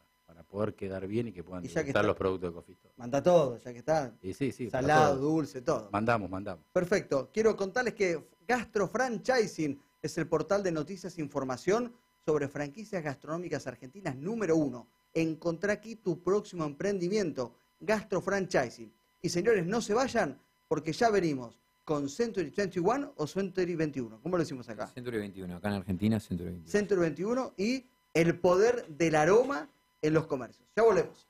poder 0.56 0.74
quedar 0.74 1.06
bien 1.06 1.28
y 1.28 1.32
que 1.32 1.44
puedan 1.44 1.62
Y 1.62 1.68
disfrutar 1.68 2.02
los 2.06 2.16
productos 2.16 2.48
de 2.48 2.54
Coffee 2.54 2.72
Store. 2.72 2.94
Manda 2.96 3.22
todo, 3.22 3.58
ya 3.58 3.72
que 3.74 3.78
está. 3.80 4.14
Sí, 4.22 4.32
sí, 4.32 4.52
sí. 4.52 4.70
Salado, 4.70 5.16
todo. 5.16 5.30
dulce, 5.30 5.60
todo. 5.60 5.90
Mandamos, 5.92 6.30
mandamos. 6.30 6.64
Perfecto. 6.72 7.28
Quiero 7.30 7.54
contarles 7.54 7.92
que 7.92 8.24
Gastro 8.48 8.88
Franchising 8.88 9.78
es 10.00 10.16
el 10.16 10.26
portal 10.26 10.62
de 10.62 10.72
noticias 10.72 11.18
e 11.18 11.20
información 11.20 11.92
sobre 12.24 12.48
franquicias 12.48 13.04
gastronómicas 13.04 13.66
argentinas 13.66 14.16
número 14.16 14.56
uno. 14.56 14.86
Encontrá 15.12 15.74
aquí 15.74 15.96
tu 15.96 16.22
próximo 16.22 16.64
emprendimiento, 16.64 17.54
Gastro 17.78 18.22
Franchising. 18.22 18.90
Y 19.20 19.28
señores, 19.28 19.66
no 19.66 19.82
se 19.82 19.92
vayan 19.92 20.38
porque 20.68 20.94
ya 20.94 21.10
venimos 21.10 21.60
con 21.84 22.08
Century 22.08 22.48
21 22.48 23.12
o 23.14 23.26
Century 23.26 23.74
21. 23.74 24.20
¿Cómo 24.22 24.36
lo 24.38 24.42
decimos 24.42 24.66
acá? 24.70 24.86
Century 24.86 25.18
21, 25.18 25.54
acá 25.54 25.68
en 25.68 25.74
Argentina, 25.74 26.18
Century 26.18 26.48
21. 26.48 26.70
Century 26.70 27.00
21 27.00 27.52
y 27.58 27.84
el 28.14 28.38
poder 28.38 28.86
del 28.88 29.16
aroma 29.16 29.68
en 30.06 30.14
los 30.14 30.26
comercios. 30.26 30.68
Ya 30.76 30.82
volvemos. 30.82 31.28